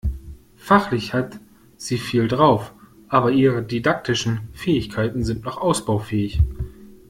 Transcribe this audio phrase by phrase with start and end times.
[0.55, 1.39] Fachlich hat
[1.77, 2.73] sie viel drauf,
[3.07, 6.39] aber ihre didaktischen Fähigkeiten sind noch ausbaufähig.